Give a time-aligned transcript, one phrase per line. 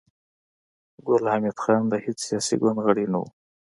[1.05, 3.23] ګل حمید خان د هېڅ سياسي ګوند غړی نه و